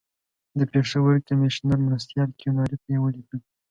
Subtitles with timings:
[0.57, 3.39] د پېښور کمیشنر مرستیال کیوناري ته یې ولیکل.